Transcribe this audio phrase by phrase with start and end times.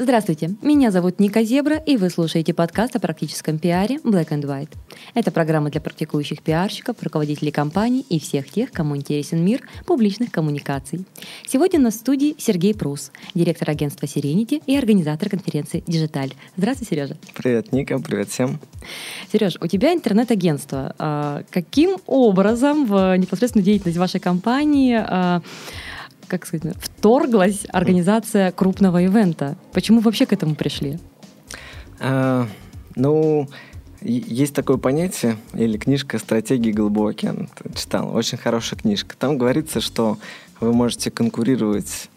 [0.00, 4.70] Здравствуйте, меня зовут Ника Зебра, и вы слушаете подкаст о практическом пиаре Black and White.
[5.14, 11.04] Это программа для практикующих пиарщиков, руководителей компаний и всех тех, кому интересен мир публичных коммуникаций.
[11.48, 16.32] Сегодня на студии Сергей Прус, директор агентства Serenity и организатор конференции Digital.
[16.56, 17.16] Здравствуй, Сережа.
[17.34, 18.60] Привет, Ника, привет всем.
[19.32, 20.94] Сереж, у тебя интернет-агентство.
[21.00, 25.42] А каким образом в непосредственную деятельность вашей компании а,
[26.28, 29.56] как сказать, вторглась организация крупного ивента.
[29.72, 30.98] Почему вообще к этому пришли?
[32.00, 32.46] А,
[32.94, 33.48] ну,
[34.00, 37.48] есть такое понятие, или книжка «Стратегии Голубого океана».
[37.74, 39.16] Читал, очень хорошая книжка.
[39.18, 40.18] Там говорится, что
[40.60, 42.08] вы можете конкурировать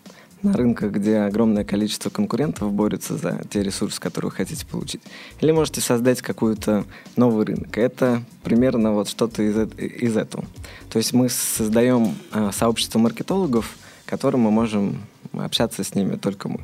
[0.43, 5.01] на рынках, где огромное количество конкурентов борются за те ресурсы, которые вы хотите получить.
[5.40, 7.77] Или можете создать какой-то новый рынок.
[7.77, 10.43] Это примерно вот что-то из, из этого.
[10.90, 13.77] То есть мы создаем а, сообщество маркетологов,
[14.12, 14.98] которым мы можем
[15.31, 16.59] общаться с ними только мы.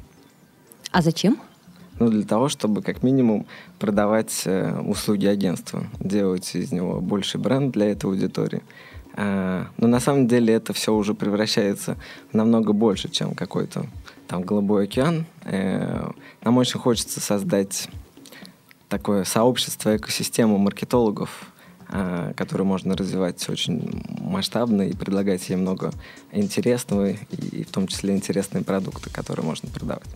[0.91, 1.37] А зачем?
[1.97, 3.45] Ну, для того, чтобы как минимум
[3.79, 8.61] продавать э, услуги агентства, делать из него больше бренд для этой аудитории.
[9.13, 11.95] А, но на самом деле это все уже превращается
[12.31, 13.85] в намного больше, чем какой-то
[14.27, 15.25] там голубой океан.
[15.45, 16.11] Э,
[16.43, 17.87] нам очень хочется создать
[18.89, 21.29] такое сообщество, экосистему маркетологов,
[22.35, 25.91] которую можно развивать очень масштабно и предлагать ей много
[26.31, 30.07] интересного, и в том числе интересные продукты, которые можно продавать.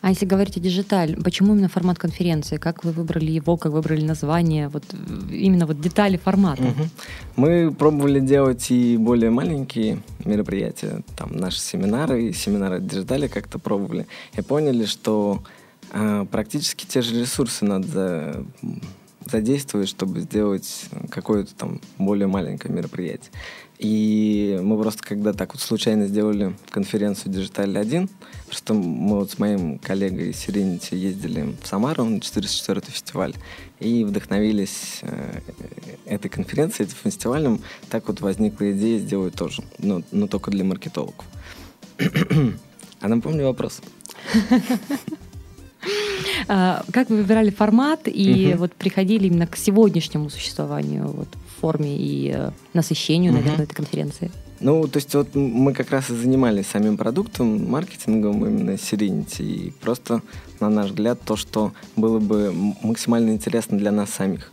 [0.00, 2.56] А если говорить о диджиталь, почему именно формат конференции?
[2.56, 4.68] Как вы выбрали его, как выбрали название?
[4.68, 4.84] Вот
[5.30, 6.62] именно вот детали формата.
[6.62, 6.88] Угу.
[7.36, 14.06] Мы пробовали делать и более маленькие мероприятия, там наши семинары и семинары диджитали как-то пробовали,
[14.36, 15.42] и поняли, что
[15.92, 18.44] э, практически те же ресурсы надо
[19.30, 23.30] задействовать, чтобы сделать какое-то там более маленькое мероприятие.
[23.78, 28.08] И мы просто когда так вот случайно сделали конференцию Digital 1,
[28.46, 33.34] просто мы вот с моим коллегой Serenity ездили в Самару на 404 фестиваль
[33.78, 35.40] и вдохновились э,
[36.06, 37.60] этой конференцией, этим фестивалем.
[37.88, 41.24] Так вот возникла идея сделать тоже, но, но только для маркетологов.
[43.00, 43.80] а напомню вопрос.
[46.48, 51.96] А, как вы выбирали формат и вот приходили именно к сегодняшнему существованию вот, в форме
[51.96, 54.30] и э, насыщению, наверное, этой конференции?
[54.60, 59.42] Ну, то есть вот мы как раз и занимались самим продуктом, маркетингом именно Serenity.
[59.42, 60.22] И просто,
[60.58, 62.52] на наш взгляд, то, что было бы
[62.82, 64.50] максимально интересно для нас самих.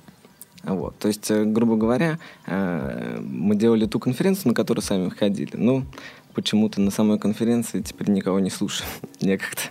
[0.63, 0.97] Вот.
[0.97, 5.51] То есть, э, грубо говоря, э, мы делали ту конференцию, на которую сами ходили.
[5.53, 5.85] Ну,
[6.33, 8.89] почему-то на самой конференции теперь никого не слушаем.
[9.21, 9.61] Некогда.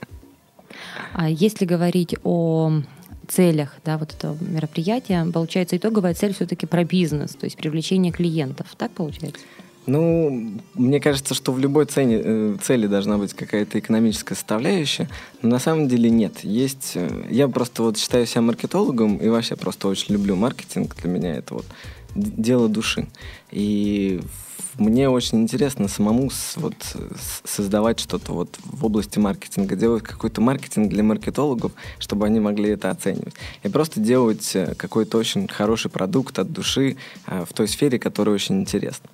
[1.13, 2.83] А если говорить о
[3.29, 8.67] целях да, вот этого мероприятия, получается, итоговая цель все-таки про бизнес, то есть привлечение клиентов.
[8.77, 9.43] Так получается?
[9.87, 15.09] Ну, мне кажется, что в любой цене, э, цели должна быть какая-то экономическая составляющая,
[15.43, 16.43] но на самом деле нет.
[16.43, 20.97] Есть, э, я просто вот считаю себя маркетологом и вообще просто очень люблю маркетинг.
[20.97, 21.67] Для меня это вот
[22.15, 23.09] дело души.
[23.51, 24.23] И
[24.79, 26.75] мне очень интересно самому вот,
[27.45, 32.91] создавать что-то вот в области маркетинга, делать какой-то маркетинг для маркетологов, чтобы они могли это
[32.91, 33.35] оценивать.
[33.63, 36.97] И просто делать э, какой-то очень хороший продукт от души
[37.27, 39.09] э, в той сфере, которая очень интересна.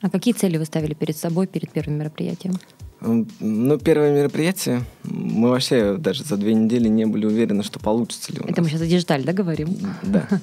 [0.00, 2.54] А какие цели вы ставили перед собой перед первым мероприятием?
[3.00, 8.40] Ну, первое мероприятие, мы вообще даже за две недели не были уверены, что получится ли
[8.40, 8.50] у нас.
[8.50, 9.76] Это мы сейчас о диджитале, да, говорим?
[10.02, 10.28] Да.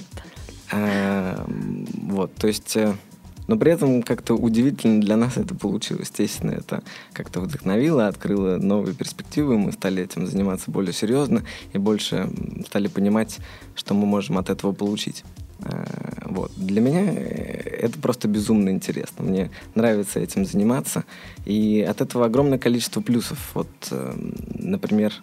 [0.71, 2.95] А, вот, то есть э,
[3.47, 6.09] но при этом как-то удивительно для нас это получилось.
[6.09, 6.83] Естественно, это
[7.13, 9.57] как-то вдохновило, открыло новые перспективы.
[9.57, 12.29] Мы стали этим заниматься более серьезно и больше
[12.67, 13.39] стали понимать,
[13.75, 15.23] что мы можем от этого получить.
[15.59, 15.85] Э,
[16.25, 16.51] вот.
[16.57, 19.25] Для меня э, это просто безумно интересно.
[19.25, 21.03] Мне нравится этим заниматься.
[21.45, 23.51] И от этого огромное количество плюсов.
[23.53, 24.13] Вот, э,
[24.53, 25.13] например,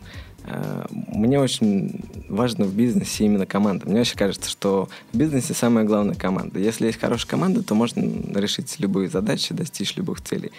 [0.45, 2.01] Э, мне очень
[2.33, 3.87] важно в бизнесе именно команда.
[3.87, 6.59] Мне вообще кажется, что в бизнесе самая главная команда.
[6.59, 8.01] Если есть хорошая команда, то можно
[8.35, 10.51] решить любые задачи, достичь любых целей.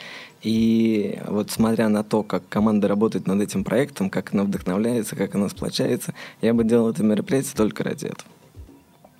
[0.44, 5.36] И вот смотря на то, как команда работает над этим проектом, как она вдохновляется, как
[5.36, 8.30] она сплочается, я бы делал это мероприятие только ради этого.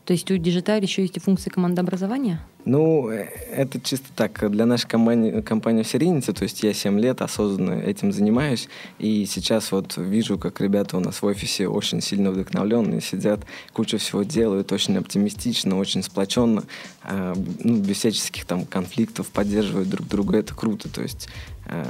[0.06, 2.42] То есть у Digital еще есть и функции командообразования?
[2.66, 4.50] Ну, э, это чисто так.
[4.52, 8.68] Для нашей компании, компании Serenity, то есть я 7 лет осознанно этим занимаюсь,
[9.00, 13.98] и сейчас вот вижу, как ребята у нас в офисе очень сильно вдохновленные, сидят, кучу
[13.98, 16.64] всего делают, очень оптимистично, очень сплоченно,
[17.06, 17.34] э,
[17.64, 20.90] ну, без всяческих там конфликтов, поддерживают друг друга, это круто.
[20.90, 21.30] То есть,
[21.66, 21.84] э,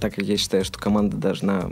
[0.00, 1.70] так как я считаю, что команда должна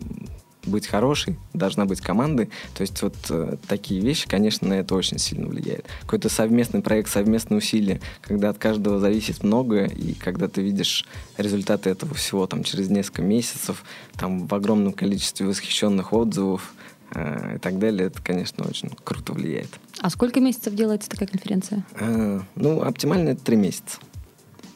[0.64, 2.50] быть хорошей, должна быть командой.
[2.74, 5.86] То есть вот э, такие вещи, конечно, на это очень сильно влияют.
[6.02, 11.04] Какой-то совместный проект, совместные усилия, когда от каждого зависит многое, и когда ты видишь
[11.36, 13.84] результаты этого всего там через несколько месяцев,
[14.16, 16.74] там в огромном количестве восхищенных отзывов,
[17.14, 19.70] э, и так далее, это, конечно, очень круто влияет.
[20.00, 21.84] А сколько месяцев делается такая конференция?
[21.94, 23.98] Э, ну, оптимально это три месяца.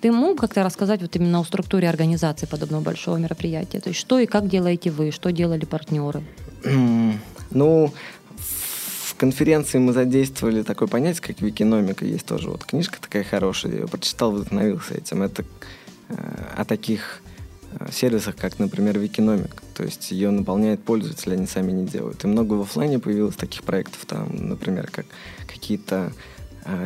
[0.06, 3.80] Ты мог как-то рассказать вот именно о структуре организации подобного большого мероприятия?
[3.80, 6.22] То есть что и как делаете вы, что делали партнеры?
[7.50, 7.92] Ну,
[8.36, 12.04] в конференции мы задействовали такое понятие, как викиномика.
[12.04, 15.22] Есть тоже вот книжка такая хорошая, я ее прочитал, вдохновился этим.
[15.22, 15.44] Это
[16.08, 16.14] э,
[16.56, 17.20] о таких
[17.72, 19.60] э, сервисах, как, например, Викиномик.
[19.74, 22.22] То есть ее наполняет пользователи, они сами не делают.
[22.22, 25.06] И много в офлайне появилось таких проектов, там, например, как
[25.48, 26.12] какие-то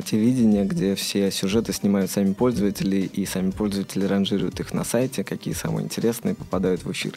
[0.05, 5.55] телевидения, где все сюжеты снимают сами пользователи, и сами пользователи ранжируют их на сайте, какие
[5.55, 7.15] самые интересные попадают в эфир.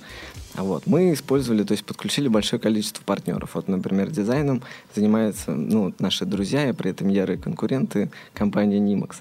[0.56, 3.52] А вот мы использовали, то есть подключили большое количество партнеров.
[3.56, 4.62] Вот, например, дизайном
[4.96, 9.16] занимаются ну, наши друзья, и при этом ярые конкуренты компании Nimax.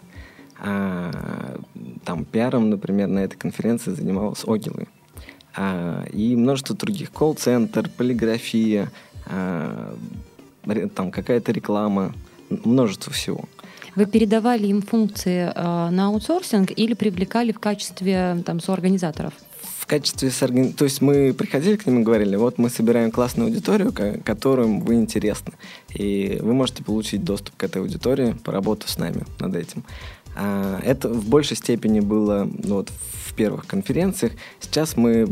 [0.60, 1.58] А,
[2.04, 4.86] там пиаром, например, на этой конференции занималась Огилы.
[5.56, 7.10] А, и множество других.
[7.10, 8.90] Колл-центр, полиграфия,
[9.26, 9.96] а,
[10.94, 12.14] там какая-то реклама,
[12.64, 13.44] множество всего.
[13.94, 19.34] Вы передавали им функции э, на аутсорсинг или привлекали в качестве там, соорганизаторов?
[19.78, 20.72] В качестве сооргани...
[20.72, 23.92] То есть мы приходили к ним и говорили, вот мы собираем классную аудиторию,
[24.24, 25.52] которым вы интересны.
[25.92, 29.84] И вы можете получить доступ к этой аудитории, поработав с нами над этим.
[30.34, 32.90] А, это в большей степени было ну, вот,
[33.32, 34.32] в первых конференциях.
[34.60, 35.26] Сейчас мы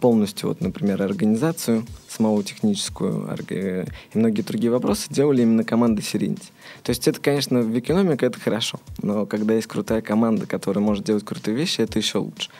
[0.00, 3.84] полностью, вот, например, организацию самого техническую и
[4.14, 6.50] многие другие вопросы делали именно командой Serenity.
[6.82, 11.04] То есть это, конечно, в экономике это хорошо, но когда есть крутая команда, которая может
[11.04, 12.50] делать крутые вещи, это еще лучше.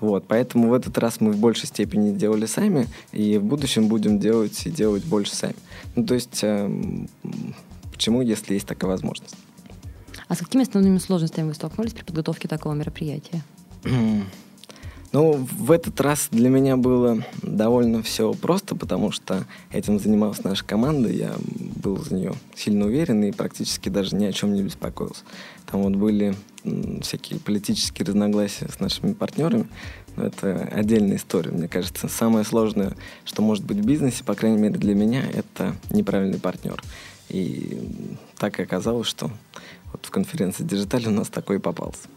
[0.00, 4.20] Вот, поэтому в этот раз мы в большей степени делали сами, и в будущем будем
[4.20, 5.56] делать и делать больше сами.
[5.96, 6.70] Ну, то есть, э,
[7.90, 9.34] почему, если есть такая возможность?
[10.28, 13.42] А с какими основными сложностями вы столкнулись при подготовке такого мероприятия?
[15.10, 20.62] Ну, в этот раз для меня было довольно все просто, потому что этим занималась наша
[20.66, 21.32] команда, я
[21.82, 25.22] был за нее сильно уверен и практически даже ни о чем не беспокоился.
[25.64, 26.34] Там вот были
[27.00, 29.66] всякие политические разногласия с нашими партнерами,
[30.16, 32.06] но это отдельная история, мне кажется.
[32.08, 36.82] Самое сложное, что может быть в бизнесе, по крайней мере для меня, это неправильный партнер.
[37.30, 37.78] И
[38.38, 39.30] так и оказалось, что
[39.92, 42.08] вот в конференции Digital у нас такой попался.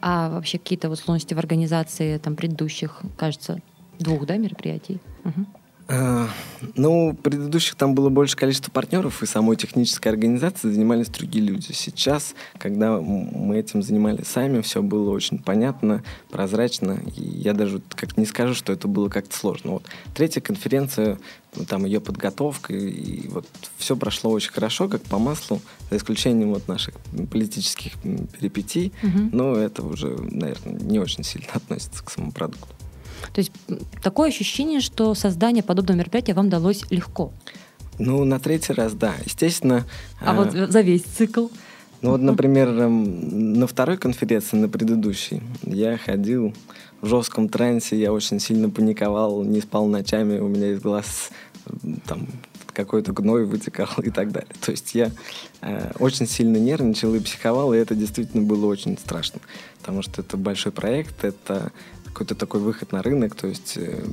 [0.00, 3.60] А вообще какие-то вот сложности в организации там предыдущих, кажется,
[3.98, 5.00] двух, да, мероприятий?
[5.24, 5.46] Угу.
[5.92, 6.28] А,
[6.76, 11.72] ну, предыдущих там было больше количества партнеров, и самой технической организацией занимались другие люди.
[11.72, 18.16] Сейчас, когда мы этим занимались сами, все было очень понятно, прозрачно, и я даже как
[18.16, 19.72] не скажу, что это было как-то сложно.
[19.72, 19.84] Вот
[20.14, 21.18] третья конференция,
[21.56, 23.46] ну, там ее подготовка, и вот
[23.76, 25.60] все прошло очень хорошо, как по маслу,
[25.90, 26.94] за исключением вот наших
[27.32, 27.98] политических
[28.38, 29.30] перипетий, угу.
[29.32, 32.68] но это уже, наверное, не очень сильно относится к самому продукту.
[33.32, 33.52] То есть
[34.02, 37.32] такое ощущение, что создание подобного мероприятия вам далось легко.
[37.98, 39.14] Ну, на третий раз, да.
[39.24, 39.84] Естественно.
[40.20, 41.48] А, а вот за весь цикл?
[42.02, 46.54] Ну вот, например, эм, на второй конференции, на предыдущей, я ходил
[47.02, 51.30] в жестком трансе, я очень сильно паниковал, не спал ночами, у меня из глаз
[52.06, 52.26] там
[52.72, 54.54] какой-то гной вытекал и так далее.
[54.60, 55.10] То есть я
[55.60, 59.40] э, очень сильно нервничал и психовал, и это действительно было очень страшно,
[59.78, 61.72] потому что это большой проект, это
[62.20, 64.04] какой-то такой выход на рынок, то есть э,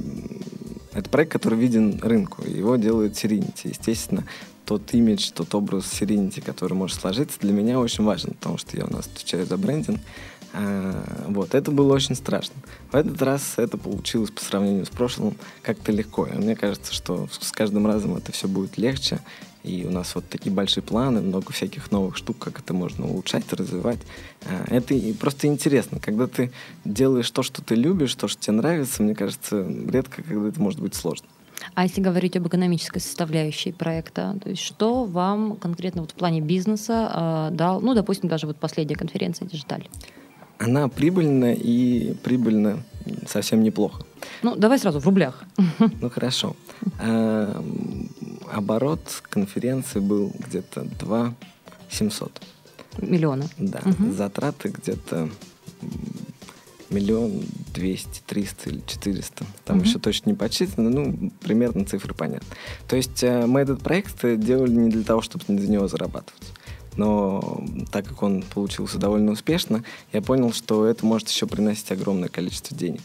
[0.93, 3.67] это проект, который виден рынку, его делает Serenity.
[3.67, 4.23] Естественно,
[4.63, 8.85] тот имидж, тот образ Serenity, который может сложиться, для меня очень важен, потому что я
[8.85, 9.99] у нас отвечаю за брендинг.
[10.59, 12.55] А, вот, это было очень страшно.
[12.91, 16.25] В этот раз это получилось по сравнению с прошлым как-то легко.
[16.25, 19.19] И мне кажется, что с каждым разом это все будет легче.
[19.63, 23.51] И у нас вот такие большие планы, много всяких новых штук, как это можно улучшать,
[23.53, 23.99] развивать.
[24.45, 25.99] А, это просто интересно.
[25.99, 26.51] Когда ты
[26.85, 30.79] делаешь то, что ты любишь, то, что тебе нравится, мне кажется, редко когда это может
[30.79, 31.27] быть сложно.
[31.75, 36.41] А если говорить об экономической составляющей проекта, то есть что вам конкретно вот в плане
[36.41, 39.87] бизнеса э, дал, ну, допустим, даже вот последняя конференция «Диджиталь»?
[40.59, 42.83] Она прибыльна и прибыльна
[43.27, 44.03] совсем неплохо.
[44.41, 45.43] Ну, давай сразу в рублях.
[46.01, 46.55] Ну, хорошо.
[46.99, 47.63] А,
[48.51, 51.33] оборот конференции был где-то 2
[51.89, 52.41] 700.
[53.01, 53.47] Миллиона.
[53.57, 53.81] Да.
[53.85, 54.13] Угу.
[54.13, 55.29] Затраты где-то
[56.89, 59.45] миллион двести, триста или четыреста.
[59.65, 59.85] Там угу.
[59.85, 62.47] еще точно не подсчитано, ну, примерно цифры понятны.
[62.87, 66.53] То есть э, мы этот проект делали не для того, чтобы за него зарабатывать.
[66.97, 72.29] Но так как он получился довольно успешно, я понял, что это может еще приносить огромное
[72.29, 73.01] количество денег.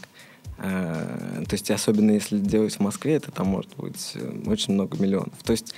[0.57, 5.33] то есть, особенно если делать в Москве, это там может быть очень много миллионов.
[5.43, 5.73] То есть,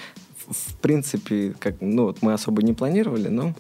[0.48, 3.54] в принципе, как, ну, вот мы особо не планировали, но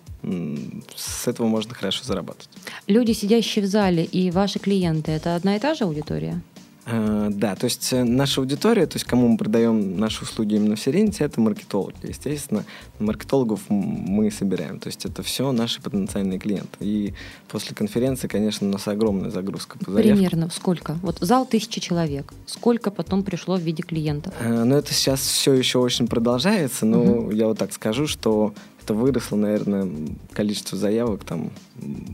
[0.95, 2.49] с этого можно хорошо зарабатывать.
[2.87, 6.41] Люди, сидящие в зале, и ваши клиенты, это одна и та же аудитория?
[6.85, 10.75] Э, да, то есть э, наша аудитория, то есть кому мы продаем наши услуги именно
[10.75, 11.95] в Serenity, это маркетологи.
[12.03, 12.63] Естественно,
[12.99, 14.79] маркетологов мы собираем.
[14.79, 16.77] То есть это все наши потенциальные клиенты.
[16.79, 17.13] И
[17.47, 20.17] после конференции, конечно, у нас огромная загрузка по заявкам.
[20.17, 20.99] Примерно сколько?
[21.01, 22.31] Вот зал тысячи человек.
[22.45, 24.33] Сколько потом пришло в виде клиентов?
[24.39, 27.31] Э, ну, это сейчас все еще очень продолжается, но угу.
[27.31, 28.53] я вот так скажу, что
[28.85, 29.89] это выросло, наверное,
[30.31, 31.51] количество заявок там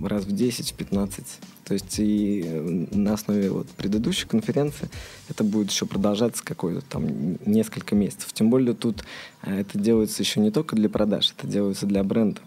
[0.01, 1.23] раз в 10-15
[1.71, 4.89] то есть и э, на основе вот предыдущей конференции
[5.29, 8.33] это будет еще продолжаться какое-то там несколько месяцев.
[8.33, 9.05] Тем более тут
[9.43, 12.41] э, это делается еще не только для продаж, это делается для бренда.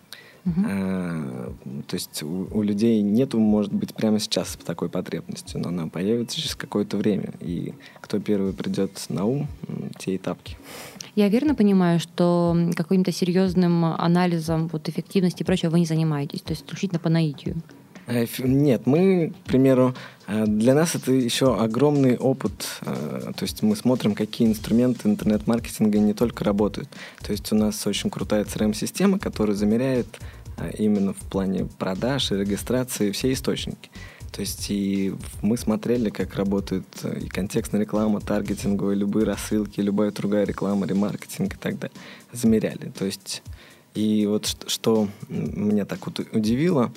[0.47, 1.53] А,
[1.87, 6.39] то есть у, у людей нету, может быть, прямо сейчас такой потребности, но она появится
[6.39, 7.33] через какое-то время.
[7.41, 9.49] И кто первый придет на ум,
[9.99, 10.57] те этапки.
[11.15, 16.51] Я верно понимаю, что каким-то серьезным анализом вот, эффективности и прочего вы не занимаетесь, то
[16.51, 17.57] есть исключительно по наитию?
[18.07, 19.95] Э, нет, мы, к примеру,
[20.27, 22.67] э, для нас это еще огромный опыт.
[22.83, 26.89] Э, то есть мы смотрим, какие инструменты интернет-маркетинга не только работают.
[27.21, 30.07] То есть у нас очень крутая CRM-система, которая замеряет
[30.79, 33.91] именно в плане продаж и регистрации все источники.
[34.31, 40.45] То есть и мы смотрели, как работает и контекстная реклама, таргетинговая, любые рассылки, любая другая
[40.45, 41.97] реклама, ремаркетинг и так далее.
[42.33, 42.93] Замеряли.
[42.97, 43.43] То есть
[43.95, 46.93] и вот что, что меня так вот удивило,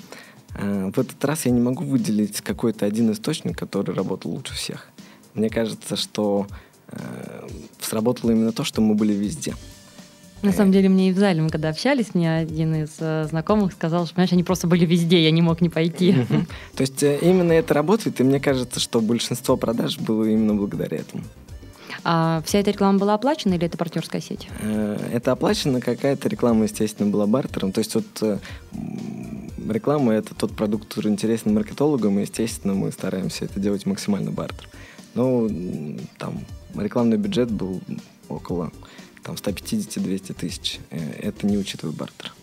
[0.58, 4.90] в этот раз я не могу выделить какой-то один источник, который работал лучше всех.
[5.34, 6.48] Мне кажется, что
[6.90, 7.48] э,
[7.80, 9.54] сработало именно то, что мы были везде.
[10.44, 13.74] На самом деле, мне и в зале, мы когда общались, мне один из э, знакомых
[13.74, 16.16] сказал, что, понимаешь, они просто были везде, я не мог не пойти.
[16.76, 20.98] То есть э, именно это работает, и мне кажется, что большинство продаж было именно благодаря
[20.98, 21.24] этому.
[22.04, 24.48] А вся эта реклама была оплачена или это партнерская сеть?
[24.62, 27.72] Э, это оплачена какая-то реклама, естественно, была бартером.
[27.72, 28.40] То есть вот
[29.72, 34.68] реклама— это тот продукт, который интересен маркетологам, и, естественно, мы стараемся это делать максимально бартер.
[35.14, 35.50] Ну,
[36.18, 36.46] там,
[36.76, 37.82] рекламный бюджет был
[38.30, 38.72] около
[39.24, 40.80] там, 150-200 тысяч.
[40.90, 42.34] Э, это не учитывая бартер.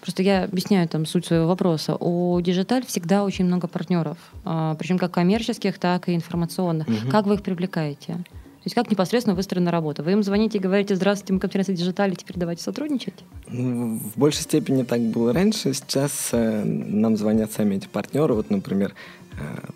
[0.00, 1.96] Просто я объясняю там суть своего вопроса.
[1.96, 6.88] У Digital всегда очень много партнеров, а, причем как коммерческих, так и информационных.
[6.88, 7.10] Угу.
[7.10, 8.18] Как вы их привлекаете?
[8.60, 10.02] То есть как непосредственно выстроена работа?
[10.02, 13.14] Вы им звоните и говорите, здравствуйте, мы конференция Digital, теперь давайте сотрудничать?
[13.48, 15.72] Ну, в большей степени так было раньше.
[15.72, 18.34] Сейчас э, нам звонят сами эти партнеры.
[18.34, 18.94] Вот, например,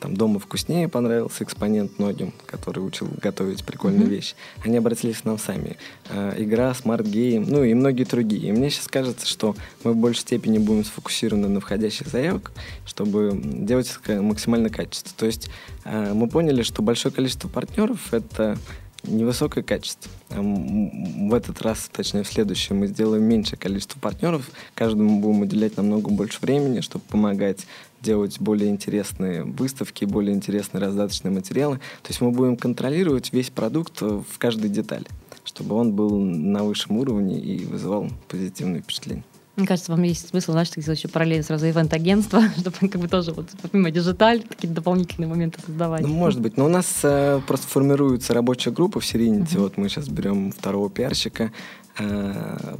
[0.00, 4.10] там «Дома вкуснее» понравился экспонент многим, который учил готовить прикольные mm-hmm.
[4.10, 4.34] вещи.
[4.64, 5.76] Они обратились к нам сами.
[6.10, 8.48] Э, игра, Game, ну и многие другие.
[8.48, 12.52] И мне сейчас кажется, что мы в большей степени будем сфокусированы на входящих заявках,
[12.86, 15.12] чтобы делать максимально качество.
[15.16, 15.48] То есть
[15.84, 18.58] э, мы поняли, что большое количество партнеров— это
[19.06, 20.10] невысокое качество.
[20.30, 24.50] В этот раз, точнее в следующем, мы сделаем меньшее количество партнеров.
[24.74, 27.66] Каждому будем уделять намного больше времени, чтобы помогать
[28.00, 31.76] делать более интересные выставки, более интересные раздаточные материалы.
[32.02, 35.06] То есть мы будем контролировать весь продукт в каждой детали,
[35.44, 39.24] чтобы он был на высшем уровне и вызывал позитивные впечатления.
[39.56, 43.08] Мне кажется, вам есть смысл, знаешь, так сделать еще параллельно сразу ивент-агентство, чтобы как бы
[43.08, 46.02] тоже вот помимо диджиталь какие-то дополнительные моменты создавать.
[46.02, 46.56] Ну, может быть.
[46.56, 49.54] Но у нас э, просто формируется рабочая группа в Serenity.
[49.54, 49.60] Uh-huh.
[49.60, 51.52] Вот мы сейчас берем второго пиарщика.
[51.98, 52.76] Э,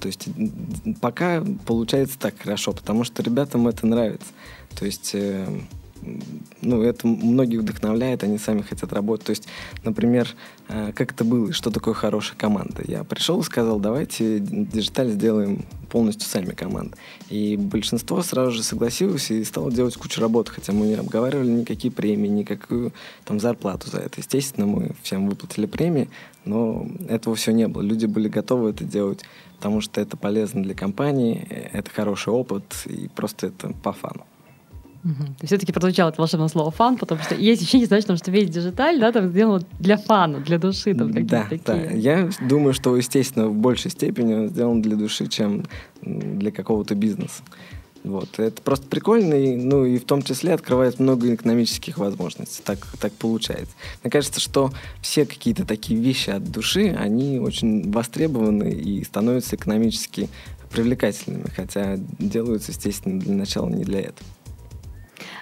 [0.00, 0.28] то есть
[1.02, 4.28] пока получается так хорошо, потому что ребятам это нравится.
[4.74, 5.46] То есть э,
[6.62, 9.26] ну, это многих вдохновляет, они сами хотят работать.
[9.26, 9.48] То есть,
[9.84, 10.28] например,
[10.68, 12.82] э, как это было, что такое хорошая команда?
[12.86, 16.96] Я пришел и сказал, давайте диджиталь сделаем полностью сами команды.
[17.30, 21.92] И большинство сразу же согласилось и стало делать кучу работы, хотя мы не обговаривали никакие
[21.92, 22.92] премии, никакую
[23.24, 24.20] там зарплату за это.
[24.20, 26.08] Естественно, мы всем выплатили премии,
[26.44, 27.82] но этого все не было.
[27.82, 29.24] Люди были готовы это делать,
[29.56, 34.26] потому что это полезно для компании, э, это хороший опыт, и просто это по фану.
[35.06, 35.46] Угу.
[35.46, 39.12] Все-таки прозвучало это волшебное слово fun, потому что есть ощущение, знаешь, что весь диджиталь, да,
[39.12, 41.60] там сделан для фана, для души, там да, такие.
[41.64, 45.64] Да, я думаю, что, естественно, в большей степени он сделан для души, чем
[46.02, 47.44] для какого-то бизнеса.
[48.02, 48.38] Вот.
[48.38, 52.62] Это просто прикольно, и, ну и в том числе открывает много экономических возможностей.
[52.64, 53.74] Так, так получается.
[54.02, 54.72] Мне кажется, что
[55.02, 60.28] все какие-то такие вещи от души, они очень востребованы и становятся экономически
[60.70, 64.26] привлекательными, хотя делаются, естественно, для начала не для этого.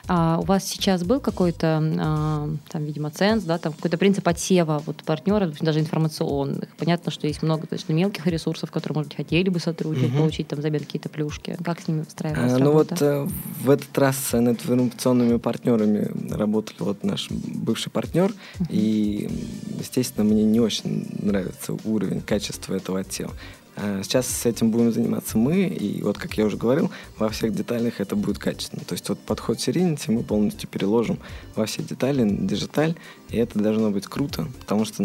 [0.06, 4.82] А у вас сейчас был какой-то, а, там, видимо, ценз, да, там какой-то принцип отсева
[4.84, 6.68] вот партнеров, даже информационных?
[6.76, 10.18] Понятно, что есть много точно мелких ресурсов, которые, может быть, хотели бы сотрудничать, угу.
[10.18, 11.56] получить там взамен какие-то плюшки.
[11.64, 13.26] Как с ними выстраивалась а, Ну вот э,
[13.62, 18.68] в этот раз с информационными партнерами работали вот наш бывший партнер, угу.
[18.68, 19.30] и,
[19.78, 23.32] естественно, мне не очень нравится уровень качества этого отсева.
[23.76, 27.54] А сейчас с этим будем заниматься мы, и вот, как я уже говорил, во всех
[27.54, 28.84] деталях это будет качественно.
[28.84, 31.18] То есть вот подход Serenity мы полностью переложим
[31.56, 32.94] во все детали, диджиталь,
[33.30, 35.04] и это должно быть круто, потому что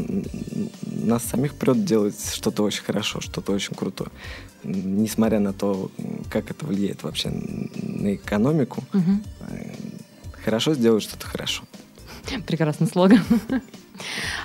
[0.85, 4.11] нас самих прет делать что-то очень хорошо, что-то очень крутое.
[4.63, 5.89] Несмотря на то,
[6.29, 9.21] как это влияет вообще на экономику, угу.
[10.43, 11.63] хорошо сделать что-то хорошо.
[12.45, 13.23] Прекрасный слоган.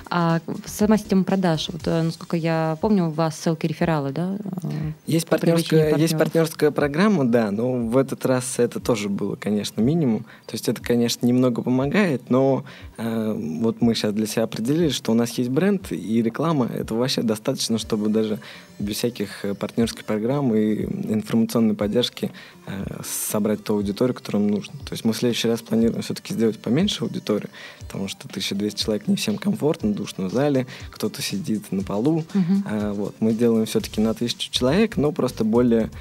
[0.09, 4.37] А сама система продаж, вот, э, насколько я помню, у вас ссылки рефералы, да?
[4.63, 4.67] Э,
[5.07, 10.23] есть партнерская, есть партнерская программа, да, но в этот раз это тоже было, конечно, минимум.
[10.45, 12.65] То есть это, конечно, немного помогает, но
[12.97, 16.93] э, вот мы сейчас для себя определили, что у нас есть бренд и реклама, это
[16.95, 18.39] вообще достаточно, чтобы даже
[18.79, 22.31] без всяких э, партнерских программ и информационной поддержки
[22.65, 24.73] э, собрать ту аудиторию, которую нам нужно.
[24.79, 27.49] То есть мы в следующий раз планируем все-таки сделать поменьше аудиторию,
[27.81, 32.25] потому что 1200 человек не всем комфортно, душно в зале, кто-то сидит на полу.
[32.33, 32.61] Uh-huh.
[32.65, 35.91] А, вот, мы делаем все-таки на тысячу человек, но просто более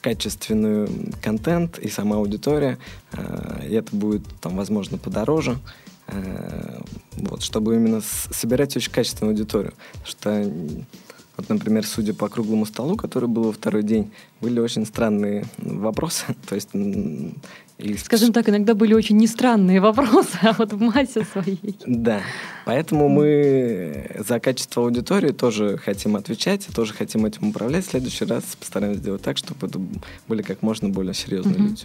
[0.00, 0.88] качественный
[1.20, 2.78] контент и сама аудитория.
[3.12, 5.58] А, и это будет, там, возможно, подороже.
[6.06, 6.80] А,
[7.16, 9.74] вот, чтобы именно собирать очень качественную аудиторию.
[10.04, 10.48] Что
[11.36, 16.36] вот, например, судя по круглому столу, который был во второй день, были очень странные вопросы.
[16.48, 16.68] То есть
[17.82, 17.96] и...
[17.96, 21.76] Скажем так, иногда были очень не странные вопросы, а вот в массе своей.
[21.86, 22.20] Да,
[22.64, 27.86] поэтому мы за качество аудитории тоже хотим отвечать, тоже хотим этим управлять.
[27.86, 29.80] В следующий раз постараемся сделать так, чтобы это
[30.28, 31.64] были как можно более серьезные угу.
[31.64, 31.84] люди.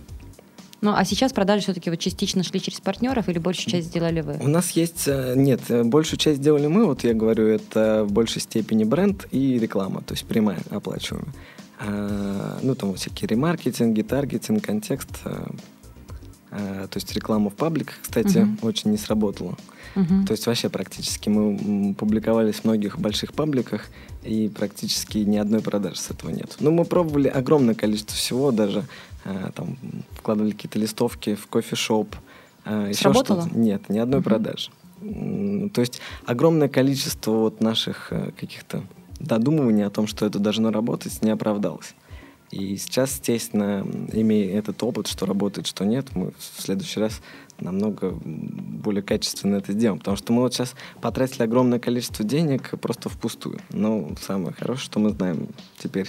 [0.79, 4.37] Ну, а сейчас продажи все-таки вот частично шли через партнеров или большую часть сделали вы?
[4.39, 5.07] У нас есть...
[5.07, 6.85] Э, нет, э, большую часть сделали мы.
[6.85, 11.33] Вот я говорю, это в большей степени бренд и реклама, то есть прямая, оплачиваемая.
[11.79, 15.09] А, ну, там всякие ремаркетинги, таргетинг, контекст.
[16.49, 18.59] А, то есть реклама в пабликах, кстати, uh-huh.
[18.61, 19.57] очень не сработала.
[19.95, 20.25] Uh-huh.
[20.25, 23.85] То есть вообще практически мы публиковались в многих больших пабликах,
[24.23, 26.55] и практически ни одной продажи с этого нет.
[26.59, 28.85] Ну, мы пробовали огромное количество всего, даже
[29.25, 29.77] а, там
[30.11, 32.15] вкладывали какие-то листовки в кофешоп.
[32.65, 33.41] А, Сработало?
[33.41, 33.57] Что-то.
[33.57, 34.23] Нет, ни одной uh-huh.
[34.23, 34.69] продажи.
[35.73, 38.83] То есть огромное количество вот наших э, каких-то
[39.19, 41.93] додумываний о том, что это должно работать, не оправдалось.
[42.51, 47.21] И сейчас, естественно, имея этот опыт, что работает, что нет, мы в следующий раз
[47.59, 49.99] намного более качественно это сделаем.
[49.99, 53.59] Потому что мы вот сейчас потратили огромное количество денег просто впустую.
[53.69, 56.07] Но самое хорошее, что мы знаем теперь,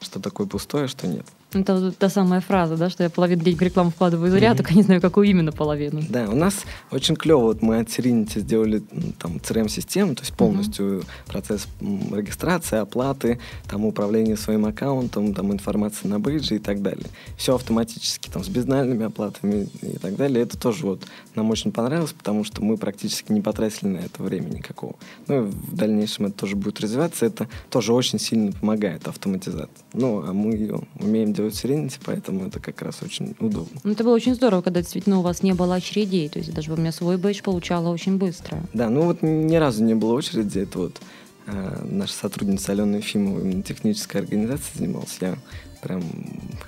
[0.00, 1.26] что такое пустое, что нет.
[1.52, 4.56] Это та самая фраза, да, что я половину денег в рекламу вкладываю зря, mm-hmm.
[4.56, 6.00] только не знаю, какую именно половину.
[6.08, 6.54] Да, у нас
[6.92, 8.82] очень клево, вот мы от Serenity сделали
[9.18, 11.06] там CRM-систему, то есть полностью mm-hmm.
[11.26, 17.06] процесс регистрации, оплаты, там управления своим аккаунтом, там информация на бейдже и так далее.
[17.36, 20.44] Все автоматически, там с безнальными оплатами и так далее.
[20.44, 21.02] Это тоже вот
[21.34, 24.94] нам очень понравилось, потому что мы практически не потратили на это времени никакого.
[25.26, 29.68] Ну и в дальнейшем это тоже будет развиваться, это тоже очень сильно помогает автоматизация.
[29.92, 33.80] Ну, а мы ее умеем делать делать Serenity, поэтому это как раз очень удобно.
[33.82, 36.72] Ну, это было очень здорово, когда действительно у вас не было очередей, то есть даже
[36.72, 38.62] у меня свой бэдж получала очень быстро.
[38.72, 41.00] Да, ну вот ни разу не было очереди, это вот
[41.46, 45.16] э, наша сотрудница Алена Ефимова именно технической организацией занималась.
[45.20, 45.36] Я
[45.82, 46.02] прям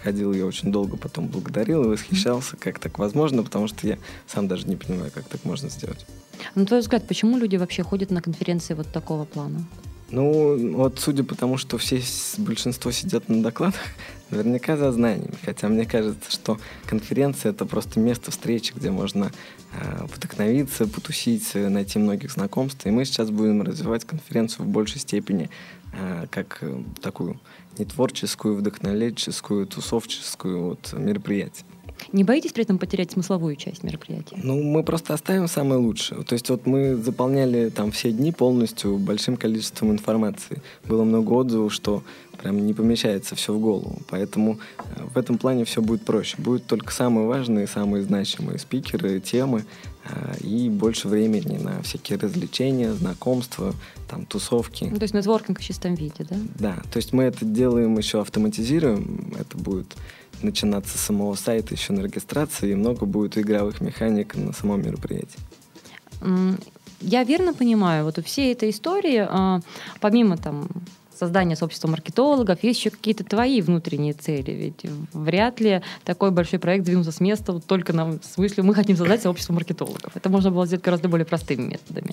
[0.03, 4.49] ходил ее очень долго, потом благодарил и восхищался, как так возможно, потому что я сам
[4.49, 6.07] даже не понимаю, как так можно сделать.
[6.55, 9.65] На твой взгляд, почему люди вообще ходят на конференции вот такого плана?
[10.11, 12.03] Ну, вот судя по тому, что все,
[12.37, 13.81] большинство сидят на докладах,
[14.33, 15.35] наверняка за знаниями.
[15.45, 19.31] Хотя мне кажется, что конференция— это просто место встречи, где можно
[19.73, 22.87] э, вдохновиться, потусить, найти многих знакомств.
[22.87, 25.51] И мы сейчас будем развивать конференцию в большей степени
[25.93, 27.39] э, как э, такую
[27.79, 31.65] не творческую, вдохновленческую, тусовческую вот, мероприятие.
[32.13, 34.37] Не боитесь при этом потерять смысловую часть мероприятия?
[34.43, 36.23] Ну, мы просто оставим самое лучшее.
[36.23, 40.63] То есть вот мы заполняли там все дни полностью большим количеством информации.
[40.85, 42.03] Было много отзывов, что
[42.43, 43.99] прям не помещается все в голову.
[44.09, 44.83] Поэтому э,
[45.15, 46.37] в этом плане все будет проще.
[46.39, 49.65] Будут только самые важные, самые значимые спикеры, темы
[50.05, 53.75] э, и больше времени на всякие развлечения, знакомства,
[54.09, 54.85] там, тусовки.
[54.85, 56.37] Ну, то есть нетворкинг в чистом виде, да?
[56.59, 59.33] Да, то есть мы это делаем еще автоматизируем.
[59.39, 59.95] Это будет
[60.43, 65.39] начинаться с самого сайта еще на регистрации, и много будет игровых механик на самом мероприятии.
[67.01, 69.61] Я верно понимаю, вот у всей этой истории, а,
[70.01, 70.69] помимо там
[71.23, 74.51] создания сообщества маркетологов, есть еще какие-то твои внутренние цели.
[74.51, 78.75] Ведь вряд ли такой большой проект двинулся с места вот только нам с мыслью «мы
[78.75, 80.17] хотим создать сообщество маркетологов».
[80.17, 82.13] Это можно было сделать гораздо более простыми методами.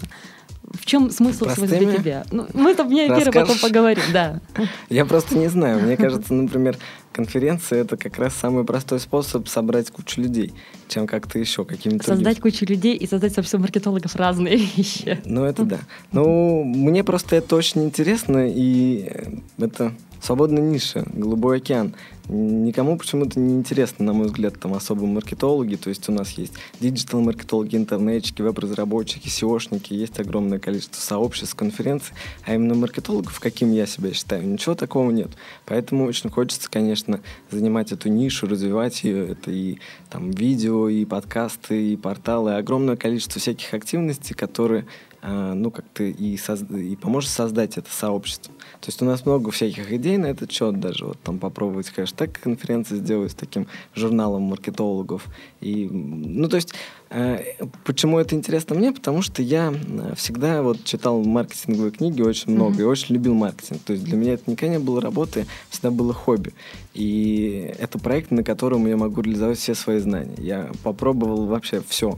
[0.61, 1.67] В чем смысл Простыми?
[1.67, 2.25] для тебя?
[2.31, 4.39] Ну, мы это вне эфира потом поговорим, да.
[4.89, 5.81] Я просто не знаю.
[5.81, 6.77] Мне кажется, например,
[7.12, 10.54] конференция это как раз самый простой способ собрать кучу людей,
[10.88, 15.19] чем как-то еще какими-то Создать кучу людей и создать сообщество маркетологов разные вещи.
[15.26, 15.80] Ну, это да.
[16.12, 19.12] Ну, мне просто это очень интересно, и
[19.58, 21.95] это свободная ниша, голубой океан.
[22.29, 25.75] Никому почему-то не интересно, на мой взгляд, там особо маркетологи.
[25.75, 32.15] То есть у нас есть диджитал-маркетологи, интернетчики, веб-разработчики, SEOшники, есть огромное количество сообществ, конференций.
[32.45, 35.29] А именно маркетологов, каким я себя считаю, ничего такого нет.
[35.65, 39.29] Поэтому очень хочется, конечно, занимать эту нишу, развивать ее.
[39.29, 39.79] Это и
[40.11, 44.85] там видео, и подкасты, и порталы, огромное количество всяких активностей, которые
[45.21, 48.53] ну, как-то и, созда- и поможет создать это сообщество.
[48.82, 52.39] То есть у нас много всяких идей на этот счет, даже вот там попробовать хэштег
[52.39, 55.25] конференции сделать с таким журналом маркетологов.
[55.60, 56.73] И, ну, то есть,
[57.10, 57.39] э,
[57.84, 58.91] почему это интересно мне?
[58.93, 62.82] Потому что я э, всегда вот читал маркетинговые книги очень много Мгм.
[62.82, 63.82] и очень любил маркетинг.
[63.86, 66.53] То есть для меня это никогда не было работы, всегда было хобби.
[66.93, 70.36] И это проект, на котором я могу реализовать все свои знания.
[70.38, 72.17] Я попробовал вообще все.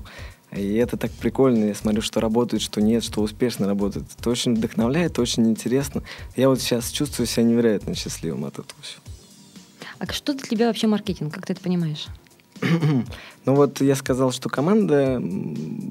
[0.52, 1.66] И это так прикольно.
[1.66, 4.06] Я смотрю, что работает, что нет, что успешно работает.
[4.20, 6.04] Это очень вдохновляет, очень интересно.
[6.36, 9.02] Я вот сейчас чувствую себя невероятно счастливым от этого всего.
[10.00, 11.34] А что для тебя вообще маркетинг?
[11.34, 12.08] Как ты это понимаешь?
[13.44, 15.20] Ну вот я сказал, что команда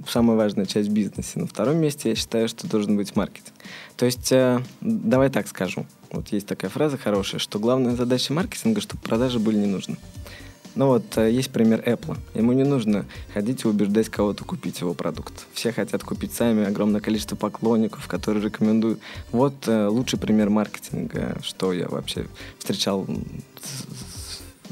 [0.08, 1.40] самая важная часть бизнеса.
[1.40, 3.52] На втором месте я считаю, что должен быть маркетинг.
[3.96, 5.84] То есть, э, давай так скажу.
[6.12, 9.96] Вот есть такая фраза хорошая, что главная задача маркетинга, чтобы продажи были не нужны.
[10.74, 12.16] Ну вот э, есть пример Apple.
[12.34, 15.46] Ему не нужно ходить и убеждать кого-то купить его продукт.
[15.52, 19.00] Все хотят купить сами, огромное количество поклонников, которые рекомендуют.
[19.32, 22.26] Вот э, лучший пример маркетинга, что я вообще
[22.58, 23.06] встречал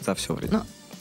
[0.04, 0.52] за все время.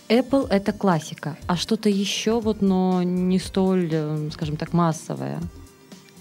[0.09, 5.39] Ну, Apple это классика, а что-то еще вот, но не столь, э, скажем так, массовое.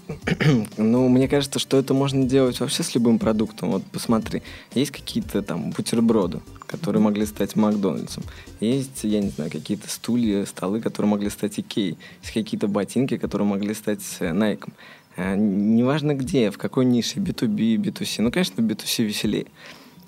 [0.77, 3.71] Ну, мне кажется, что это можно делать вообще с любым продуктом.
[3.71, 4.41] Вот посмотри,
[4.73, 8.23] есть какие-то там бутерброды, которые могли стать Макдональдсом.
[8.59, 11.97] Есть, я не знаю, какие-то стулья, столы, которые могли стать Икеей.
[12.21, 14.69] Есть какие-то ботинки, которые могли стать э, Nike.
[15.17, 18.21] А, Неважно где, в какой нише, B2B, B2C.
[18.21, 19.47] Ну, конечно, B2C веселее.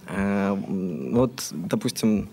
[0.08, 2.30] М, Вот, допустим,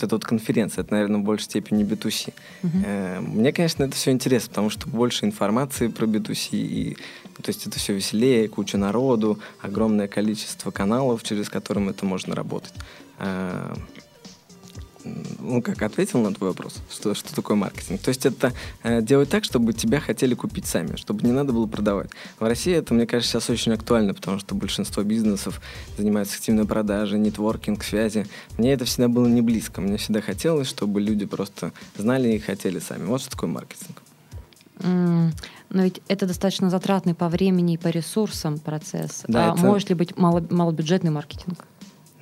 [0.00, 2.32] вот эта вот конференция, это, наверное, в большей степени B2C.
[2.62, 2.82] Мгм.
[2.84, 6.94] Э, Мне, конечно, это все интересно, потому что больше информации про B2C, и,
[7.42, 12.74] то есть это все веселее, куча народу, огромное количество каналов, через которым это можно работать.
[13.18, 13.76] М,
[15.04, 18.00] Ну, как ответил на твой вопрос, что, что такое маркетинг?
[18.02, 21.66] То есть это э, делать так, чтобы тебя хотели купить сами, чтобы не надо было
[21.66, 22.10] продавать.
[22.38, 25.60] В России это, мне кажется, сейчас очень актуально, потому что большинство бизнесов
[25.96, 28.26] занимаются активной продажей, нетворкинг, связи.
[28.58, 29.80] Мне это всегда было не близко.
[29.80, 33.04] Мне всегда хотелось, чтобы люди просто знали и хотели сами.
[33.06, 34.02] Вот что такое маркетинг.
[34.82, 35.32] М,
[35.70, 39.22] Но ведь это достаточно затратный по времени и по ресурсам процесс.
[39.28, 41.64] Да, а это- может ли быть мало, малобюджетный маркетинг?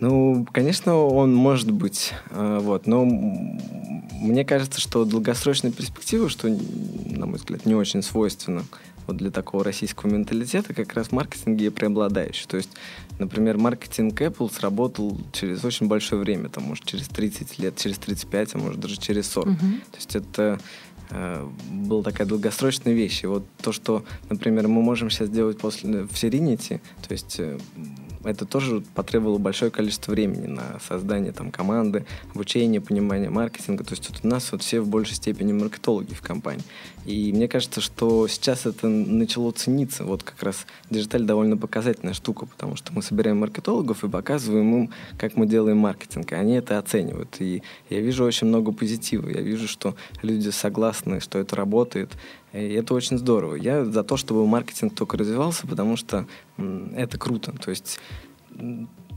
[0.00, 7.26] Ну, конечно, он может быть, э, вот, но мне кажется, что долгосрочная перспектива, что, на
[7.26, 8.64] мой взгляд, не очень свойственно
[9.08, 12.46] вот для такого российского менталитета, как раз в маркетинге преобладающий.
[12.46, 12.70] То есть,
[13.18, 18.54] например, маркетинг Apple сработал через очень большое время, там, может, через 30 лет, через 35,
[18.54, 19.48] а может, даже через 40.
[19.48, 19.80] Мгм.
[19.90, 20.60] То есть это
[21.10, 23.24] э, была такая долгосрочная вещь.
[23.24, 27.58] И вот то, что, например, мы можем сейчас делать после, в Serenity, то есть э,
[28.24, 32.04] это тоже потребовало большое количество времени на создание там, команды,
[32.34, 33.84] обучение, понимание маркетинга.
[33.84, 36.64] То есть вот у нас вот все в большей степени маркетологи в компании.
[37.04, 40.04] И мне кажется, что сейчас это начало цениться.
[40.04, 44.90] Вот как раз диджиталь довольно показательная штука, потому что мы собираем маркетологов и показываем им,
[45.16, 46.32] как мы делаем маркетинг.
[46.32, 47.36] И они это оценивают.
[47.40, 49.28] И я вижу очень много позитива.
[49.28, 52.10] Я вижу, что люди согласны, что это работает.
[52.52, 53.54] И это очень здорово.
[53.54, 57.52] Я за то, чтобы маркетинг только развивался, потому что это круто.
[57.52, 58.00] То есть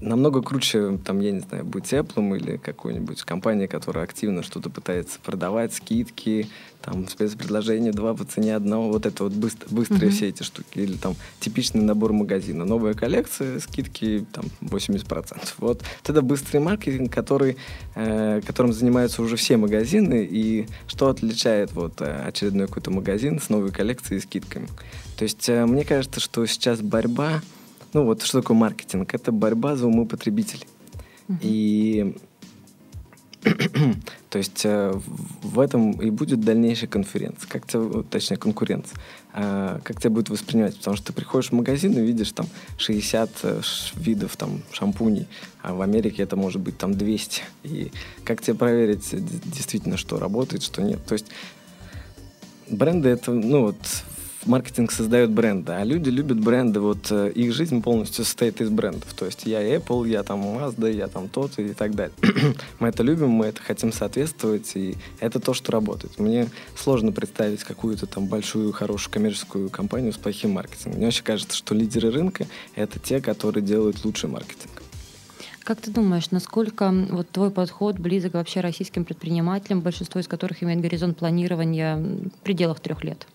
[0.01, 5.19] намного круче, там, я не знаю, быть Apple или какой-нибудь компанией, которая активно что-то пытается
[5.23, 6.49] продавать, скидки,
[6.81, 10.11] там, спецпредложения, два по цене одного, вот это вот быстро, быстрые Мгм.
[10.11, 10.79] все эти штуки.
[10.79, 12.65] Или там типичный набор магазина.
[12.65, 15.55] Новая коллекция, скидки там 80%.
[15.59, 17.57] Вот это быстрый маркетинг, который,
[17.95, 23.49] э, которым занимаются уже все магазины, и что отличает вот э, очередной какой-то магазин с
[23.49, 24.67] новой коллекцией и скидками.
[25.17, 27.41] То есть э, мне кажется, что сейчас борьба,
[27.93, 29.13] ну вот что такое маркетинг?
[29.13, 30.67] Это борьба за умы потребителей.
[31.41, 32.15] И
[34.29, 34.93] То есть э,
[35.41, 38.99] в этом и будет дальнейшая конференция, как тебя, точнее конкуренция,
[39.33, 43.29] а, как тебя будет воспринимать, потому что ты приходишь в магазин и видишь там 60
[43.43, 43.61] э,
[43.95, 45.27] видов там шампуней,
[45.63, 47.41] а в Америке это может быть там 200.
[47.63, 47.91] И
[48.23, 51.03] как тебе проверить действительно, что работает, что нет.
[51.05, 51.25] То есть
[52.69, 53.77] бренды это, ну вот
[54.45, 59.13] маркетинг создает бренды, а люди любят бренды, вот э, их жизнь полностью состоит из брендов.
[59.13, 62.15] То есть я Apple, я там Mazda, я там тот и так далее.
[62.79, 66.19] мы это любим, мы это хотим соответствовать, и это то, что работает.
[66.19, 70.97] Мне сложно представить какую-то там большую, хорошую коммерческую компанию с плохим маркетингом.
[70.97, 74.81] Мне вообще кажется, что лидеры рынка— это те, которые делают лучший маркетинг.
[75.63, 80.81] Как ты думаешь, насколько вот твой подход близок вообще российским предпринимателям, большинство из которых имеет
[80.81, 83.27] горизонт планирования в пределах трех лет?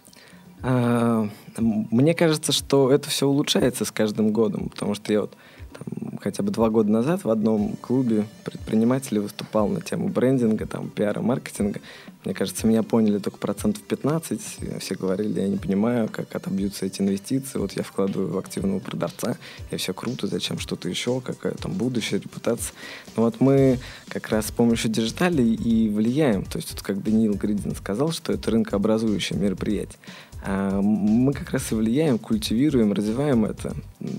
[0.62, 5.36] А, мне кажется, что это все улучшается с каждым годом, потому что я вот
[5.72, 10.88] там, хотя бы два года назад в одном клубе предпринимателей выступал на тему брендинга, там,
[10.88, 11.80] пиара, маркетинга.
[12.24, 14.40] Мне кажется, меня поняли только процентов 15.
[14.80, 17.58] Все говорили, я не понимаю, как отобьются эти инвестиции.
[17.58, 19.36] Вот я вкладываю в активного продавца,
[19.70, 22.74] и все круто, зачем что-то еще, какая там будущая репутация.
[23.16, 26.44] Но вот мы как раз с помощью диджитали и влияем.
[26.44, 29.98] То есть, вот как Даниил Гридин сказал, что это рынкообразующее мероприятие.
[30.48, 33.74] А мы как раз и влияем, культивируем, развиваем это.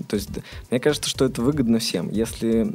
[0.08, 0.28] То есть
[0.70, 2.10] мне кажется, что это выгодно всем.
[2.10, 2.70] Если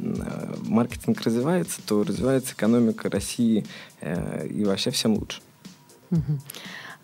[0.66, 3.64] маркетинг развивается, то развивается экономика России
[4.00, 5.40] э, и вообще всем лучше.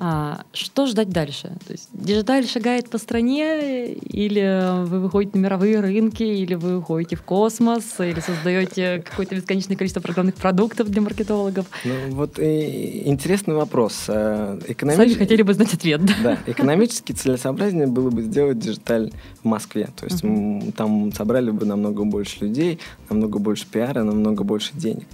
[0.02, 1.52] А, что ждать дальше?
[1.66, 7.16] То есть диджиталь шагает по стране, или вы выходите на мировые рынки, или вы уходите
[7.16, 11.66] в космос, или создаете какое-то бесконечное количество программных продуктов для маркетологов?
[11.84, 14.06] Ну, вот и интересный вопрос.
[14.08, 14.96] А, Экономич...
[14.96, 16.00] Сами хотели бы знать ответ.
[16.06, 19.90] Да, да экономически целесообразнее было бы сделать диджиталь в Москве.
[19.96, 20.72] То есть uh-huh.
[20.72, 22.78] там собрали бы намного больше людей,
[23.10, 25.06] намного больше пиара, намного больше денег.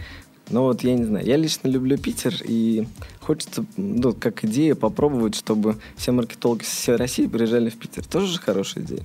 [0.50, 2.86] Но вот я не знаю, я лично люблю Питер, и
[3.20, 8.04] хочется, ну, как идея попробовать, чтобы все маркетологи со всей России приезжали в Питер.
[8.04, 9.02] Тоже же хорошая идея.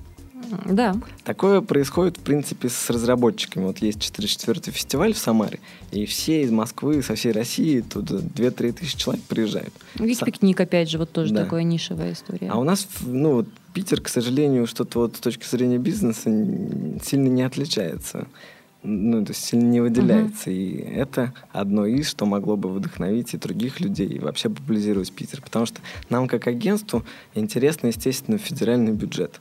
[0.66, 0.94] Да.
[1.24, 3.64] Такое происходит, в принципе, с разработчиками.
[3.64, 8.72] Вот есть 404-й фестиваль в Самаре, и все из Москвы, со всей России, туда 2-3
[8.72, 9.72] тысячи человек приезжают.
[9.98, 10.24] Есть С...
[10.24, 11.44] пикник, опять же, вот тоже да.
[11.44, 12.50] такая нишевая история.
[12.50, 16.24] А у нас, ну, вот Питер, к сожалению, что-то вот с точки зрения бизнеса
[17.02, 18.26] сильно не отличается
[18.82, 20.50] ну, то есть сильно не выделяется.
[20.50, 20.54] Uh-huh.
[20.54, 25.40] И это одно из, что могло бы вдохновить и других людей, и вообще популяризировать Питер.
[25.40, 29.40] Потому что нам, как агентству, интересно, естественно, федеральный бюджет.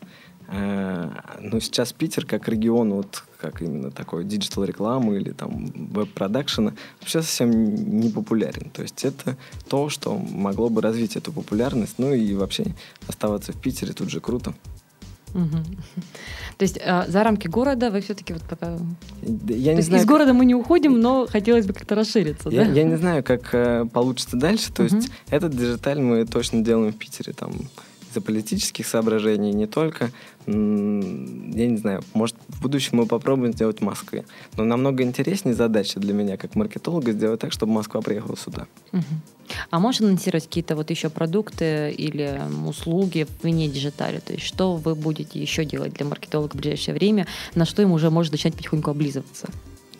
[0.53, 6.73] А, но сейчас Питер как регион, вот как именно такой digital рекламы или там веб-продакшена,
[6.99, 8.69] вообще совсем не популярен.
[8.69, 9.37] То есть это
[9.69, 12.65] то, что могло бы развить эту популярность, ну и вообще
[13.07, 14.53] оставаться в Питере тут же круто.
[15.33, 15.57] Угу.
[16.57, 18.77] То есть э, за рамки города вы все-таки вот пока...
[19.47, 22.71] Я не знаю, из города мы не уходим, но хотелось бы как-то расшириться, я, да?
[22.71, 24.71] Я не знаю, как э, получится дальше.
[24.71, 24.95] То угу.
[24.95, 27.33] есть этот диджиталь мы точно делаем в Питере.
[27.33, 27.51] Там
[28.11, 30.11] из-за политических соображений, не только.
[30.45, 34.25] Я не знаю, может, в будущем мы попробуем сделать в Москве.
[34.57, 38.67] Но намного интереснее задача для меня, как маркетолога, сделать так, чтобы Москва приехала сюда.
[39.69, 44.19] А можешь анонсировать какие-то вот еще продукты или услуги вне диджитали?
[44.19, 47.95] То есть что вы будете еще делать для маркетолога в ближайшее время, на что ему
[47.95, 49.49] уже может начать потихоньку облизываться?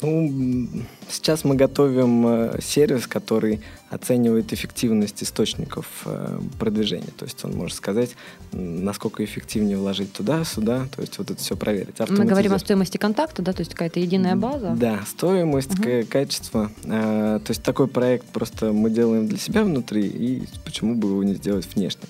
[0.02, 0.68] Ну,
[1.10, 7.12] сейчас мы готовим э, сервис, который оценивает эффективность источников э, продвижения.
[7.18, 8.12] То есть он может сказать,
[8.52, 11.96] насколько эффективнее вложить туда, сюда, то есть вот это все проверить.
[12.10, 14.76] Мы говорим о стоимости контакта, да, то есть какая-то единая база?
[14.76, 16.08] Да, стоимость, угу.
[16.10, 16.72] качество.
[16.86, 21.24] Э, то есть такой проект просто мы делаем для себя внутри, и почему бы его
[21.24, 22.08] не сделать внешним.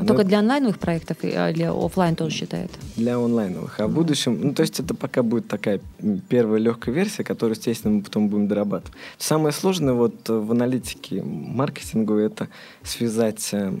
[0.00, 0.08] Оно...
[0.08, 2.70] Только для онлайновых проектов или офлайн тоже считает?
[2.96, 3.80] Для онлайновых.
[3.80, 5.80] А в будущем, ну, то есть это пока будет такая
[6.28, 8.96] первая легкая версия, которую, естественно, мы потом будем дорабатывать.
[9.18, 12.48] Самое сложное вот в аналитике маркетингу это
[12.82, 13.72] связать э,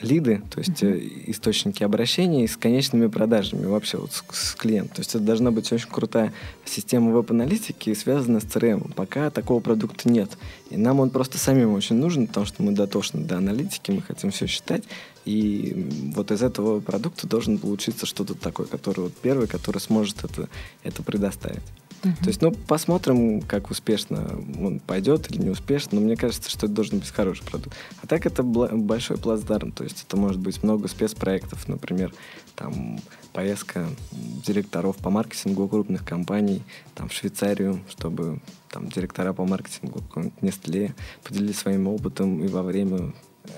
[0.00, 1.24] лиды, то есть mm-hmm.
[1.26, 4.96] источники обращений с конечными продажами вообще вот с, с клиентом.
[4.96, 6.32] То есть это должна быть очень крутая
[6.64, 8.92] система веб-аналитики, связанная с CRM.
[8.94, 10.30] Пока такого продукта нет.
[10.70, 14.30] И нам он просто самим очень нужен, потому что мы дотошны до аналитики, мы хотим
[14.30, 14.84] все считать.
[15.24, 20.48] И вот из этого продукта должен получиться что-то такое, который вот первый, который сможет это,
[20.82, 21.62] это предоставить.
[22.02, 22.18] Uh-huh.
[22.22, 26.66] То есть, ну, посмотрим, как успешно он пойдет или не успешно, но мне кажется, что
[26.66, 27.76] это должен быть хороший продукт.
[28.02, 32.12] А так это большой плацдарм, то есть это может быть много спецпроектов, например,
[32.56, 33.00] там
[33.32, 36.62] поездка директоров по маркетингу крупных компаний
[36.94, 40.02] там, в Швейцарию, чтобы там директора по маркетингу
[40.40, 43.12] Nestle поделились своим опытом и во время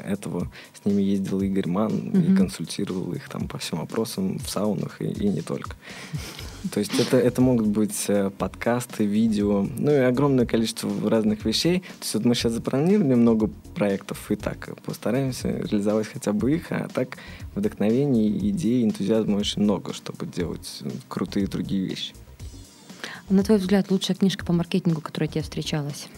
[0.04, 0.50] этого
[0.80, 2.20] с ними ездил Игорь Ман Мгм.
[2.20, 5.76] и консультировал их там по всем вопросам в саунах и, и не только.
[6.70, 11.80] То есть это, это могут быть э, подкасты, видео, ну и огромное количество разных вещей.
[11.80, 16.70] То есть вот мы сейчас запланировали много проектов и так постараемся реализовать хотя бы их,
[16.70, 17.18] а так
[17.54, 22.14] вдохновений, идей, энтузиазма очень много, чтобы делать э, крутые другие вещи.
[23.28, 26.08] На твой взгляд, лучшая книжка по маркетингу, которая тебе встречалась?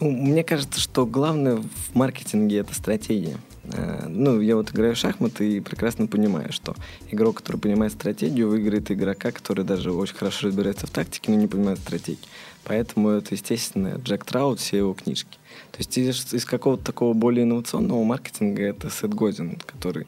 [0.00, 3.36] Ну, мне кажется, что главное в маркетинге это стратегия.
[3.72, 6.74] Э, Ну, я вот играю в шахматы и прекрасно понимаю, что
[7.10, 11.46] игрок, который понимает стратегию, выиграет игрока, который даже очень хорошо разбирается в тактике, но не
[11.46, 12.18] понимает стратегии.
[12.64, 15.38] Поэтому это, естественно, Джек Траут, все его книжки.
[15.72, 20.06] То есть из, из какого-то такого более инновационного маркетинга это Сет Годин, который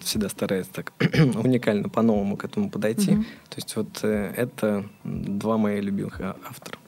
[0.00, 0.92] всегда старается так
[1.36, 3.12] уникально по-новому к этому подойти.
[3.12, 3.24] Мгм.
[3.48, 6.78] То есть вот э, это два моих любимых а- автора.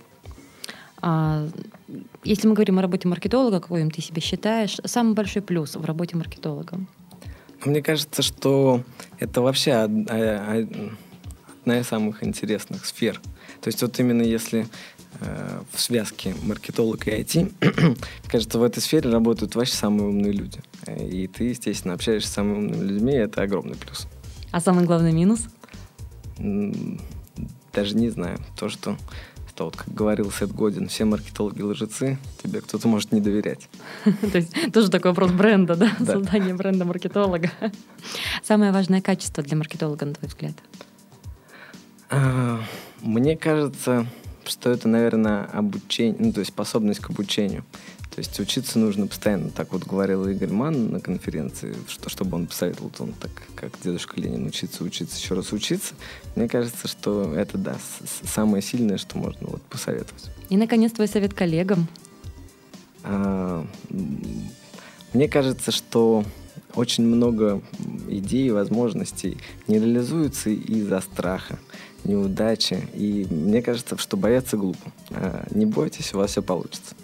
[1.03, 1.49] А,
[2.25, 6.17] если мы говорим о работе маркетолога, какой ты себя считаешь, самый большой плюс в работе
[6.17, 6.81] маркетолога?
[7.65, 8.83] Мне кажется, что
[9.19, 10.69] это вообще а- а-
[11.67, 13.21] одна из самых интересных сфер.
[13.61, 14.69] То есть вот именно если
[15.21, 17.97] э, в связке маркетолог и IT,
[18.29, 20.61] кажется, в этой сфере работают вообще самые умные люди.
[20.87, 24.07] И ты, естественно, общаешься с самыми умными людьми, и это огромный плюс.
[24.53, 25.49] А самый главный минус?
[26.39, 28.39] Даже не знаю.
[28.57, 28.97] То, что,
[29.57, 33.71] что вот как говорил Сет Годин, все маркетологи лжецы, тебе кто-то может не доверять.
[34.05, 35.93] То есть тоже такой вопрос бренда, да?
[35.99, 36.13] Да.
[36.13, 37.51] Создание бренда маркетолога.
[38.43, 40.53] Самое важное качество для маркетолога, на твой взгляд?
[42.11, 42.61] А,
[43.01, 44.07] Мне кажется,
[44.45, 47.65] что это, наверное, обучение, ну, то есть способность к обучению.
[48.17, 49.51] То есть учиться нужно постоянно.
[49.51, 53.73] Так вот говорил Игорь Ман на конференции, что, чтобы он посоветовал, то он так, как
[53.85, 55.93] дедушка Ленин, учиться, учиться, еще раз учиться.
[56.35, 57.77] Мне кажется, что это, да,
[58.25, 60.31] самое сильное, что можно вот посоветовать.
[60.49, 61.89] И, наконец, твой совет коллегам.
[63.05, 63.67] А,
[65.13, 66.25] Мне кажется, что
[66.75, 67.61] очень много
[68.09, 69.37] идей и возможностей
[69.69, 71.59] не реализуются из-за страха,
[72.05, 72.89] неудачи.
[72.95, 74.91] И мне кажется, что бояться глупо.
[75.11, 76.95] А, Не бойтесь, у вас все получится.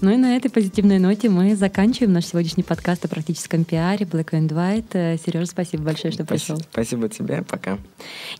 [0.00, 4.30] Ну и на этой позитивной ноте мы заканчиваем наш сегодняшний подкаст о практическом пиаре Black
[4.32, 5.20] and White.
[5.24, 6.58] Сережа, спасибо большое, что пришел.
[6.58, 7.78] Спасибо, тебе, пока.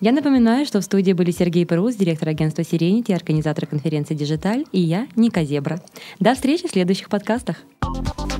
[0.00, 4.80] Я напоминаю, что в студии были Сергей Перус, директор агентства Serenity, организатор конференции Digital, и
[4.80, 5.80] я, Ника Зебра.
[6.20, 7.56] До встречи в следующих подкастах.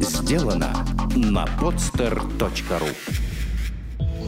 [0.01, 0.73] Сделано
[1.15, 2.89] на podster.ru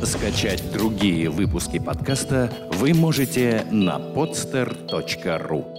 [0.05, 5.77] Скачать другие выпуски подкаста вы можете на podster.ru